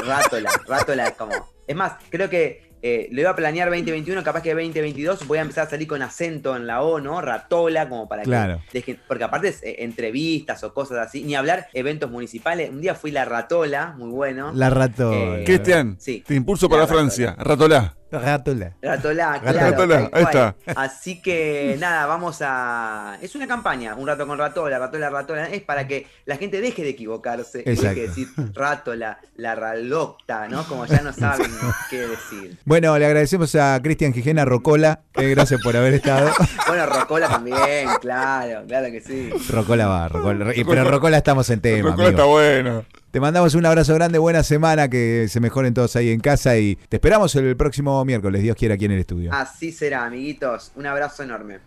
[0.05, 1.33] Rátola, Rátola es como.
[1.67, 5.43] Es más, creo que eh, lo iba a planear 2021, capaz que 2022 voy a
[5.43, 7.21] empezar a salir con acento en la O, ¿no?
[7.21, 8.61] Ratola, como para Claro.
[8.71, 8.99] que dejen.
[9.07, 12.71] Porque aparte es eh, entrevistas o cosas así, ni hablar eventos municipales.
[12.71, 14.53] Un día fui la Ratola, muy bueno.
[14.55, 15.39] La Ratola.
[15.41, 16.23] Eh, Cristian, Sí.
[16.27, 17.37] te impulso para Francia.
[17.39, 17.95] Ratola.
[18.21, 18.73] Ratola.
[18.83, 19.59] Ratola, claro.
[19.59, 20.55] Ratola, tal ahí cual.
[20.77, 23.19] Así que nada, vamos a.
[23.23, 25.47] Es una campaña, un rato con Ratola, Ratola, Ratola.
[25.47, 27.89] Es para que la gente deje de equivocarse y Exacto.
[27.89, 30.65] deje de decir Ratola, la Ralocta, ¿no?
[30.65, 31.51] Como ya no saben
[31.91, 32.59] qué decir.
[32.65, 35.01] Bueno, le agradecemos a Cristian Gijena Rocola.
[35.15, 36.31] eh, gracias por haber estado.
[36.67, 39.31] Bueno, Rocola también, claro, claro que sí.
[39.51, 40.53] Rocola va, Rocola.
[40.55, 41.91] y- Pero Rocola estamos en tema.
[41.91, 42.85] Ratola está bueno.
[43.13, 46.77] Te mandamos un abrazo grande, buena semana, que se mejoren todos ahí en casa y
[46.77, 49.31] te esperamos el próximo miércoles, Dios quiera, aquí en el estudio.
[49.35, 50.73] Así será, amiguitos.
[50.77, 51.59] Un abrazo enorme.